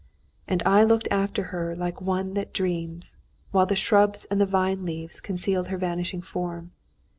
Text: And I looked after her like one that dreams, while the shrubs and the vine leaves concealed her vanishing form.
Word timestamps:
And 0.47 0.63
I 0.65 0.83
looked 0.83 1.07
after 1.11 1.43
her 1.53 1.75
like 1.75 2.01
one 2.01 2.33
that 2.33 2.53
dreams, 2.53 3.19
while 3.51 3.67
the 3.67 3.75
shrubs 3.75 4.25
and 4.31 4.41
the 4.41 4.47
vine 4.47 4.83
leaves 4.83 5.19
concealed 5.19 5.67
her 5.67 5.77
vanishing 5.77 6.23
form. 6.23 6.71